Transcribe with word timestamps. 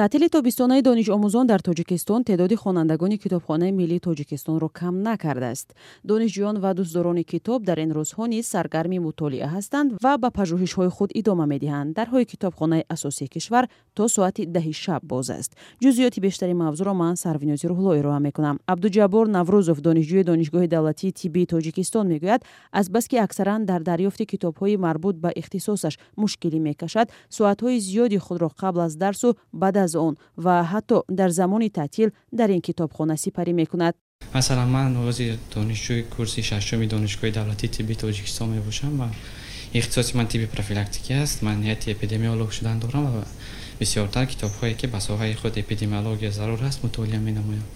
таътили 0.00 0.28
тобистонаи 0.28 0.82
донишомӯзон 0.82 1.46
дар 1.46 1.60
тоҷикистон 1.60 2.24
теъдоди 2.24 2.56
хонандагони 2.56 3.18
китобхонаи 3.18 3.72
миллии 3.72 4.00
тоҷикистонро 4.00 4.68
кам 4.72 5.02
накардааст. 5.02 5.74
Донишҷӯён 6.08 6.56
ва 6.62 6.70
дӯстдорони 6.78 7.24
китоб 7.32 7.60
дар 7.68 7.78
ин 7.84 7.90
рӯзҳо 7.92 8.24
низ 8.32 8.46
саргарми 8.46 8.98
мутолиа 8.98 9.48
ҳастанд 9.54 9.88
ва 10.04 10.12
ба 10.22 10.28
пажӯҳишҳои 10.38 10.90
худ 10.96 11.10
идома 11.20 11.44
медиҳанд. 11.52 11.94
Дарҳои 11.98 12.24
китобхонаи 12.32 12.84
асосии 12.94 13.28
кишвар 13.34 13.64
то 13.96 14.08
соати 14.08 14.42
даҳи 14.56 14.72
шаб 14.72 15.02
боз 15.12 15.30
аст. 15.38 15.50
Ҷузъиёти 15.82 16.20
бештари 16.26 16.54
мавзӯъро 16.62 16.94
ман 17.02 17.16
сарвинози 17.16 17.66
рӯҳло 17.72 17.92
ироа 18.00 18.18
мекунам. 18.26 18.56
Абдуҷаббор 18.72 19.26
наврӯзов 19.36 19.78
донишҷӯи 19.86 20.24
донишгоҳи 20.30 20.68
давлатии 20.74 21.12
тиббии 21.20 21.50
тоҷикистон 21.52 22.06
мегӯяд 22.12 22.40
азбаски 22.80 23.16
аксаран 23.26 23.60
дар 23.70 23.80
дарёфти 23.90 24.24
китобҳои 24.32 24.76
марбут 24.86 25.16
ба 25.24 25.30
ихтисосаш 25.40 25.94
мушкилӣ 26.20 26.58
мекашад. 26.68 27.08
Соатҳои 27.36 27.78
зиёди 27.86 28.18
худро 28.26 28.48
қабл 28.60 28.80
аз 28.86 28.94
дарсу 28.96 29.28
баъд 29.52 29.76
аз 29.76 29.89
он 29.94 30.16
ва 30.36 30.54
ҳатто 30.72 31.04
дар 31.08 31.30
замони 31.30 31.70
таътил 31.70 32.10
дар 32.32 32.48
ин 32.50 32.60
китобхона 32.60 33.16
сипарӣ 33.16 33.52
мекунад 33.52 33.94
масалан 34.34 34.68
ман 34.76 34.96
оғози 35.00 35.38
донишҷӯи 35.54 36.02
курси 36.14 36.42
шашуми 36.42 36.86
донишгоҳи 36.94 37.32
давлатии 37.38 37.74
тиббии 37.76 38.00
тоҷикистон 38.04 38.48
мебошам 38.56 38.92
ва 39.00 39.08
ихтисоси 39.78 40.16
ман 40.16 40.26
тибби 40.26 40.46
профилактикӣ 40.56 41.12
аст 41.24 41.42
ман 41.42 41.56
ниҳати 41.62 41.92
эпидемиолог 41.94 42.50
шудан 42.56 42.78
дорам 42.78 43.06
ва 43.14 43.24
бисёртар 43.80 44.26
китобҳое 44.32 44.74
ки 44.80 44.86
ба 44.86 44.98
соҳаи 45.08 45.34
худ 45.40 45.54
эпидемиология 45.62 46.30
зарур 46.38 46.60
аст 46.68 46.82
мутолиа 46.84 47.20
менамоям 47.28 47.66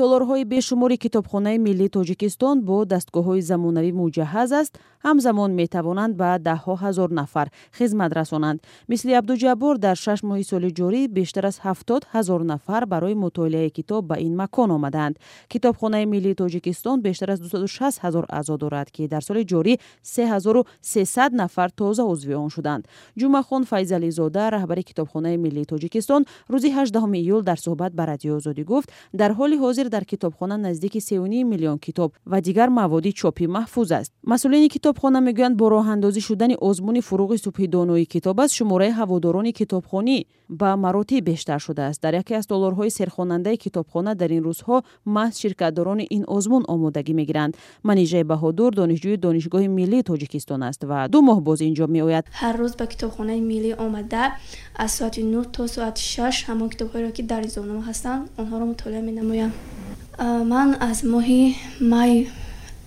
толорҳои 0.00 0.44
бешумори 0.44 0.96
китобхонаи 1.04 1.58
миллии 1.66 1.88
тоҷикистон 1.96 2.56
бо 2.68 2.78
дастгоҳҳои 2.92 3.42
замонавӣ 3.50 3.92
муҷаҳҳаз 4.02 4.50
аст. 4.60 4.72
Ҳамзамон 5.06 5.50
метавонанд 5.60 6.12
ба 6.20 6.30
даҳҳо 6.48 6.74
ҳазор 6.84 7.10
нафар 7.20 7.46
хизмат 7.78 8.12
расонанд. 8.20 8.58
Мисли 8.90 9.12
абдуҷаббор 9.20 9.74
дар 9.86 9.96
шаш 10.04 10.20
моҳи 10.28 10.44
соли 10.50 10.70
ҷорӣ 10.78 11.02
бештар 11.18 11.44
аз 11.50 11.56
ҳафтод 11.66 12.02
ҳазор 12.14 12.40
нафар 12.52 12.82
барои 12.92 13.14
мутолиаи 13.24 13.70
китоб 13.78 14.02
ба 14.10 14.16
ин 14.26 14.34
макон 14.40 14.68
омаданд. 14.76 15.14
Китобхонаи 15.52 16.06
миллии 16.14 16.38
тоҷикистон 16.42 16.96
бештар 17.06 17.28
аз 17.34 17.40
дусаду 17.44 17.66
шаст 17.76 17.98
ҳазор 18.04 18.24
аъзо 18.38 18.54
дорад 18.62 18.88
ки 18.94 19.02
дар 19.12 19.22
соли 19.28 19.42
ҷорӣ 19.52 19.74
се 20.02 20.22
ҳазору 20.32 20.60
сесад 20.92 21.30
нафар 21.42 21.68
тоза 21.80 22.04
узви 22.12 22.34
он 22.44 22.50
шуданд. 22.56 22.82
Ҷумахон 23.20 23.62
файзализода 23.70 24.42
раҳбари 24.56 24.82
китобхонаи 24.90 25.36
миллии 25.44 25.66
тоҷикистон 25.72 26.22
рӯзи 26.52 26.70
ҳаждаҳуми 26.76 27.18
июл 27.24 27.42
дар 27.48 27.58
суҳбат 27.64 27.92
ба 27.98 28.04
радиои 28.10 28.36
озодӣ 28.40 28.62
гуфт 28.70 28.88
дар 29.20 29.30
ҳоли 29.38 29.56
ҳозир 29.64 29.83
ҳозир 29.84 29.90
дар 29.90 30.04
китобхона 30.04 30.56
наздики 30.56 31.00
сеюни 31.00 31.44
миллион 31.44 31.78
китоб 31.78 32.12
ва 32.24 32.40
дигар 32.40 32.68
маводи 32.70 33.12
чопӣ 33.12 33.46
маҳфуз 33.56 33.90
аст 34.00 34.12
масъулини 34.26 34.68
китобхона 34.68 35.20
мегӯянд 35.20 35.56
бо 35.60 35.66
роҳандозӣ 35.74 36.20
шудани 36.28 36.56
озмуни 36.68 37.00
фуруғи 37.08 37.38
субҳи 37.44 37.66
донои 37.68 38.06
китоб 38.06 38.40
аст. 38.40 38.54
Шумораи 38.58 38.92
ҳаводорони 38.98 39.52
китобхонӣ 39.60 40.18
ба 40.48 40.76
маротиб 40.76 41.24
бештар 41.24 41.58
шудааст. 41.66 42.02
Дар 42.02 42.14
яке 42.22 42.34
аз 42.40 42.46
толорҳои 42.46 42.90
серхонандаи 42.90 43.56
китобхона 43.64 44.14
дар 44.14 44.30
ин 44.30 44.42
рӯзҳо 44.48 44.76
маҳз 45.16 45.34
ширкатдорони 45.42 46.04
ин 46.16 46.24
озмун 46.36 46.64
омодагӣ 46.74 47.14
мегиранд. 47.20 47.52
Манижаи 47.88 48.24
баҳодур 48.32 48.70
донишҷӯи 48.80 49.16
донишгоҳи 49.26 49.68
миллии 49.78 50.02
тоҷикистон 50.10 50.62
аст 50.68 50.80
ва 50.90 51.08
ду 51.12 51.18
моҳ 51.28 51.38
боз 51.48 51.60
инҷо 51.68 51.86
меояд. 51.96 52.24
Ҳар 52.42 52.54
рӯз 52.62 52.72
ба 52.80 52.86
китобхонаи 52.92 53.40
миллӣ 53.50 53.70
омада 53.84 54.24
аз 54.84 54.90
соати 54.98 55.22
нӯ 55.32 55.40
то 55.54 55.62
соати 55.74 56.02
шаш 56.12 56.36
ҳамон 56.48 56.68
китобҳоеро 56.72 57.10
ки 57.16 57.22
дар 57.22 57.42
изонома 57.50 57.82
ҳастанд 57.90 58.22
онҳоро 58.40 58.64
мутолиа 58.72 59.02
менамоям. 59.08 59.52
Ман 60.52 60.68
аз 60.90 60.98
моҳи 61.12 61.42
май 61.92 62.12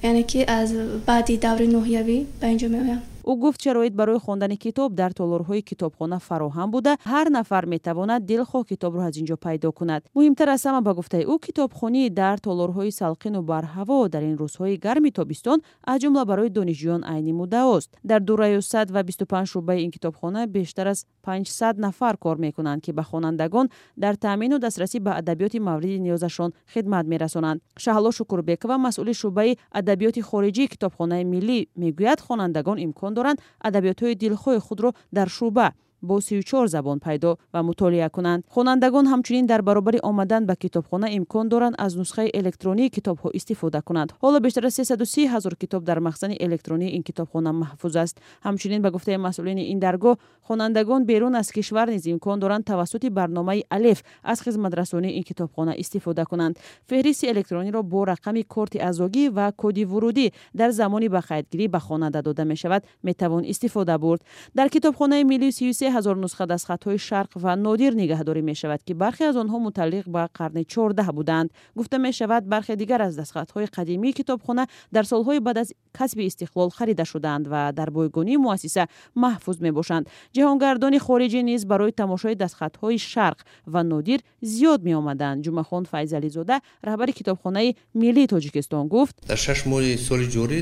яъне 0.03 0.23
ки 0.23 0.45
аз 0.47 0.73
баъди 1.07 1.37
даври 1.37 1.67
ноҳиявӣ 1.67 2.17
ба 2.39 2.47
ин 2.47 2.57
ҷо 2.61 2.67
меоям 2.69 3.01
ӯ 3.31 3.35
гуфт 3.43 3.59
шароит 3.63 3.93
барои 3.99 4.19
хондани 4.25 4.57
китоб 4.57 4.89
дар 4.93 5.11
толорҳои 5.19 5.61
китобхона 5.69 6.17
фароҳам 6.27 6.69
буда. 6.71 6.93
Ҳар 7.11 7.27
нафар 7.37 7.65
метавонад 7.73 8.21
дилхоҳ 8.31 8.63
китобро 8.71 9.01
аз 9.09 9.15
ин 9.21 9.25
ҷо 9.29 9.37
пайдо 9.45 9.71
кунад. 9.79 10.01
Муҳимтар 10.15 10.47
аз 10.55 10.61
ҳама 10.65 10.81
ба 10.87 10.93
гуфтаи 10.99 11.23
ӯ 11.33 11.35
китобхонӣ 11.45 12.09
дар 12.21 12.37
толорҳои 12.47 12.91
салқину 13.01 13.39
барҳаво 13.51 13.97
дар 14.13 14.23
ин 14.29 14.35
рӯзҳои 14.41 14.79
гарми 14.85 15.11
тобистон 15.11 15.59
аз 15.91 15.97
ҷумла 16.01 16.23
барои 16.31 16.49
донишҷӯён 16.57 17.01
айни 17.13 17.33
муддаост 17.39 17.89
дар 18.09 18.21
дураю 18.29 18.61
сад 18.61 18.87
ва 18.95 19.01
бисту 19.03 19.25
панҷ 19.31 19.47
шӯъбаи 19.53 19.79
ин 19.85 19.91
китобхона 19.95 20.41
бештар 20.47 20.87
аз 20.93 20.99
панҷсад 21.25 21.75
нафар 21.85 22.15
кор 22.23 22.37
мекунанд 22.45 22.81
ки 22.85 22.91
ба 22.97 23.03
хонандагон 23.09 23.67
дар 24.03 24.15
таъмину 24.15 24.57
дастрасӣ 24.65 24.99
ба 24.99 25.11
адабиёти 25.19 25.59
мавриди 25.59 25.99
ниёзашон 26.05 26.49
хидмат 26.73 27.05
мерасонанд. 27.11 27.61
Шаҳло 27.83 28.09
шукурбекова 28.17 28.77
масъули 28.77 29.13
шӯъбаи 29.21 29.57
адабиёти 29.79 30.21
хориҷии 30.29 30.67
китобхонаи 30.73 31.23
миллӣ 31.33 31.59
мегӯяд. 31.81 32.19
Хонандагон 32.27 32.77
имкон 32.87 33.16
доранд 33.17 33.39
адабиётҳои 33.67 34.19
дилхоҳи 34.21 34.59
худро 34.67 34.89
дар 35.17 35.27
шӯъба 35.35 35.67
бо 36.01 36.19
34 36.21 36.67
забон 36.67 36.99
пайдо 36.99 37.37
ва 37.53 37.63
мутолиа 37.63 38.09
кунанд. 38.09 38.45
Хонандагон 38.49 39.05
ҳамчунин 39.07 39.45
дар 39.45 39.61
баробари 39.61 39.99
омадан 40.03 40.45
ба 40.45 40.55
китобхона 40.55 41.07
имкон 41.11 41.49
доранд 41.49 41.75
аз 41.77 41.95
нусхаи 41.95 42.31
электронии 42.33 42.89
китобҳо 42.89 43.29
истифода 43.33 43.81
кунанд. 43.81 44.13
Ҳоло 44.21 44.39
бештар 44.39 44.65
аз 44.65 44.79
330 44.79 45.27
ҳазор 45.27 45.55
китоб 45.55 45.83
дар 45.83 45.99
махзани 45.99 46.37
электронии 46.39 46.95
ин 46.95 47.03
китобхона 47.03 47.51
маҳфуз 47.53 47.95
аст. 47.95 48.21
Ҳамчунин 48.45 48.81
ба 48.81 48.91
гуфтаи 48.91 49.17
масъулини 49.17 49.63
ин 49.71 49.79
даргоҳ 49.79 50.15
хонандагон 50.47 51.05
берун 51.05 51.35
аз 51.35 51.51
кишвар 51.51 51.87
низ 51.89 52.05
имкон 52.05 52.39
доранд 52.39 52.65
тавассути 52.65 53.09
барномаи 53.09 53.63
алеф 53.69 54.03
аз 54.23 54.41
хизматрасонии 54.41 55.17
ин 55.17 55.23
китобхона 55.23 55.73
истифода 55.77 56.25
кунанд. 56.25 56.59
Феҳристи 56.89 57.25
электрониро 57.33 57.83
бо 57.83 58.05
рақами 58.05 58.43
корти 58.43 58.77
азогӣ 58.77 59.29
ва 59.29 59.51
коди 59.51 59.85
вурудӣ 59.85 60.31
дар 60.53 60.71
замони 60.71 61.09
ба 61.09 61.21
қайдгирӣ 61.29 61.67
ба 61.67 61.79
хонанда 61.79 62.21
дода 62.21 62.45
мешавад 62.45 62.83
метавон 63.03 63.43
истифода 63.43 63.97
бурд. 63.97 64.21
Дар 64.55 64.69
китобхонаи 64.69 65.23
миллии 65.23 65.51
сюсе 65.51 65.86
3000 65.89 66.15
нусха 66.15 66.45
дастхатҳои 66.45 66.97
шарқ 66.97 67.31
ва 67.35 67.55
нодир 67.55 67.93
нигаҳдорӣ 68.01 68.41
мешавад 68.41 68.81
ки 68.87 68.93
бархе 68.93 69.23
аз 69.31 69.35
онҳо 69.35 69.57
муталлиқ 69.67 70.05
ба 70.15 70.29
қарни 70.37 70.63
14 70.65 71.11
буданд 71.13 71.49
гуфта 71.75 71.97
мешавад 71.97 72.43
бархе 72.45 72.75
дигар 72.75 73.01
аз 73.01 73.15
дастхатҳои 73.15 73.67
қадимии 73.77 74.13
китобхона 74.13 74.67
дар 74.91 75.05
солҳои 75.05 75.39
баъд 75.39 75.57
аз 75.57 75.73
касби 75.91 76.27
истиқлол 76.29 76.69
харида 76.77 77.05
шудаанд 77.05 77.47
ва 77.47 77.71
дар 77.71 77.89
бойгонии 77.91 78.37
муассиса 78.37 78.87
маҳфуз 79.15 79.57
мебошанд 79.59 80.07
ҷаҳонгардони 80.35 80.99
хориҷӣ 81.07 81.41
низ 81.43 81.65
барои 81.65 81.91
тамошои 81.91 82.35
дастхатҳои 82.35 82.97
шарқ 83.13 83.39
ва 83.73 83.81
нодир 83.83 84.19
зиёд 84.53 84.81
меомаданд 84.89 85.43
ҷумахон 85.45 85.83
файзализода 85.91 86.55
раҳбари 86.87 87.11
китобхонаи 87.19 87.75
миллии 87.93 88.27
тоҷикистон 88.33 88.87
гуфт 88.87 89.15
дар 89.31 89.37
шаш 89.45 89.59
моҳи 89.71 89.97
соли 90.07 90.27
ҷорӣ 90.35 90.59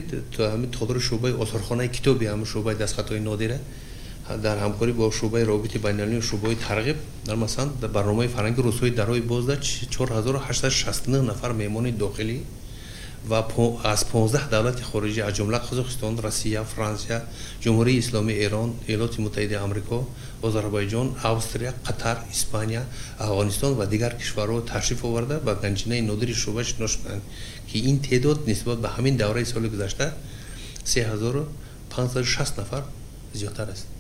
ҳамин 0.54 0.70
толдори 0.78 1.02
шӯъбаи 1.08 1.34
осорхонаи 1.44 1.90
китоби 1.96 2.26
ҳамин 2.32 2.48
шӯъбаи 2.54 2.76
дастхатҳои 2.84 3.22
нодира 3.30 3.58
дар 4.30 4.58
ҳамкорӣ 4.58 4.94
бо 4.94 5.06
шӯъбаи 5.12 5.44
робити 5.46 5.78
байналмилали 5.86 6.28
шӯъбаҳои 6.30 6.58
тарғиб 6.68 6.98
дар 7.26 7.36
масалан 7.36 7.70
дар 7.82 7.90
барномаи 7.90 8.28
фарҳанги 8.28 8.62
рӯзҳои 8.68 8.92
дарои 9.00 9.22
бозда 9.22 9.56
4869 9.62 11.22
нафар 11.22 11.52
меҳмони 11.62 11.92
дохилӣ 11.92 12.38
ва 13.30 13.46
аз 13.84 14.04
15 14.04 14.50
давлати 14.50 14.84
хориҷӣ 14.84 15.22
аз 15.28 15.34
ҷумла 15.38 15.60
қозоқистон 15.70 16.14
россия 16.28 16.64
франсия 16.64 17.22
ҷумҳурии 17.64 18.00
исломии 18.04 18.42
эрон 18.46 18.70
иёлоти 18.88 19.22
муттаҳидаи 19.26 19.64
амрико 19.66 20.00
озарбойҷон 20.48 21.08
австрия 21.24 21.74
қатар 21.88 22.18
испания 22.36 22.84
афғонистон 23.20 23.74
ва 23.80 23.86
дигар 23.94 24.14
кишварҳо 24.22 24.62
ташриф 24.74 25.06
оварда 25.06 25.40
ба 25.48 25.54
ганҷинаи 25.64 26.02
нодири 26.02 26.34
шӯъба 26.34 26.64
шинос 26.64 26.92
шуданд 26.96 27.24
ки 27.70 27.78
ин 27.90 27.98
теъдод 28.00 28.48
нисбат 28.48 28.80
ба 28.80 28.90
ҳамин 28.98 29.16
давраи 29.18 29.46
соли 29.46 29.68
гузашта 29.70 30.14
3560 30.86 32.58
нафар 32.58 32.84
зиёдтар 33.34 33.70
аст 33.74 33.95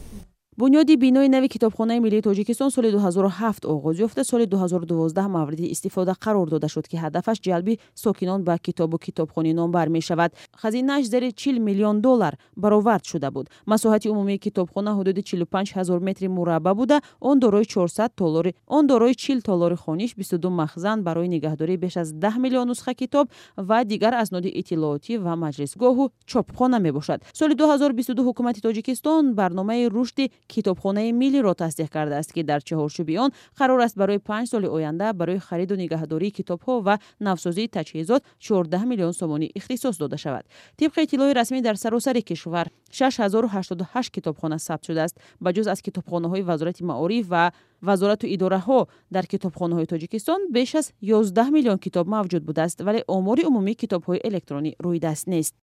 бунёди 0.57 0.95
бинои 0.95 1.27
нави 1.27 1.47
китобхонаи 1.49 1.99
миллии 1.99 2.21
тоҷикистон 2.21 2.71
соли 2.71 2.89
2007 2.91 3.67
оғоз 3.67 3.99
ёфта. 3.99 4.23
Соли 4.23 4.45
2012 4.45 5.27
мавриди 5.27 5.63
истифода 5.63 6.16
қарор 6.16 6.49
дода 6.49 6.69
шуд 6.69 6.88
ки 6.88 6.95
ҳадафаш 6.95 7.41
ҷалби 7.43 7.79
сокинон 7.93 8.43
ба 8.43 8.57
китобу 8.57 8.97
китобхони 8.97 9.53
номбар 9.53 9.89
мешавад 9.89 10.31
хазинааш 10.55 11.05
зери 11.05 11.33
40 11.33 11.59
миллион 11.59 12.01
доллар 12.01 12.38
баровард 12.55 13.05
шуда 13.05 13.31
буд. 13.31 13.49
Масоҳати 13.67 14.07
умумии 14.07 14.38
китобхона 14.38 14.91
ҳудуди 14.95 15.23
45 15.23 15.75
ҳазор 15.75 15.99
метри 15.99 16.27
мурабба 16.27 16.73
буда. 16.73 17.01
Он 17.19 17.39
дорои 17.39 17.66
400 17.66 18.16
толори 18.16 18.55
он 18.67 18.87
дорои 18.87 19.13
40 19.13 19.41
толори 19.41 19.75
хониш 19.75 20.16
22 20.16 20.49
махзан 20.49 21.03
барои 21.03 21.28
нигаҳдории 21.28 21.78
беш 21.78 21.97
аз 21.97 22.13
10 22.13 22.37
миллион 22.40 22.67
нусха 22.67 22.93
китоб 22.93 23.28
ва 23.57 23.84
дигар 23.84 24.13
азноди 24.13 24.47
иттилоотӣ 24.47 25.17
ва 25.17 25.35
маҷлисгоҳу 25.35 26.11
чопхона 26.25 26.79
мебошад. 26.79 27.22
Соли 27.34 27.55
2022 27.55 28.23
ҳукумати 28.23 28.61
тоҷикистон 28.61 29.34
барномаи 29.34 29.90
рушди 29.90 30.31
китобхонаи 30.47 31.11
миллиро 31.11 31.53
тасдиқ 31.53 31.89
кардааст 31.89 32.31
ки 32.33 32.43
дар 32.43 32.61
чаҳорчӯби 32.61 33.17
он 33.17 33.31
қарор 33.59 33.79
аст 33.83 33.95
барои 33.97 34.19
панҷ 34.19 34.47
соли 34.53 34.67
оянда 34.67 35.13
барои 35.13 35.39
хариду 35.39 35.75
нигаҳдории 35.75 36.31
китобҳо 36.37 36.73
ва 36.87 36.99
навсозии 37.19 37.67
таҷҳизот 37.67 38.21
14 38.39 38.85
миллион 38.85 39.13
сомонӣ 39.13 39.47
ихтисос 39.55 39.97
дода 39.97 40.17
шавад. 40.17 40.45
Тибқи 40.79 41.03
иттилои 41.03 41.33
расмӣ 41.33 41.61
дар 41.61 41.75
саросари 41.75 42.21
кишвар 42.21 42.67
6088 42.91 44.09
китобхона 44.09 44.59
сабт 44.59 44.85
шудааст. 44.85 45.15
Ба 45.39 45.49
ҷуз 45.53 45.67
аз 45.67 45.81
китобхонаҳои 45.81 46.41
вазорати 46.41 46.83
маориф 46.83 47.27
ва 47.29 47.51
вазорату 47.81 48.25
идораҳо 48.35 48.87
дар 49.11 49.25
китобхонаҳои 49.31 49.85
тоҷикистон 49.93 50.39
беш 50.51 50.75
аз 50.75 50.93
11 51.01 51.51
миллион 51.55 51.79
китоб 51.85 52.05
мавҷуд 52.07 52.43
будааст 52.49 52.81
вале 52.81 53.01
омори 53.07 53.43
умумии 53.49 53.75
китобҳои 53.75 54.19
электронӣ 54.29 54.71
рӯйдаст 54.85 55.27
нест 55.27 55.55